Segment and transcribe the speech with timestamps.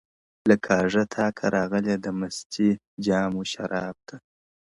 [0.41, 2.69] o له کاږه تاکه راغلې ده مستي
[3.05, 4.15] جام و شراب ته,